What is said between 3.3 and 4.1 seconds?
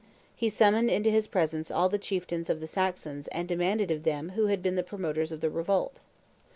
demanded of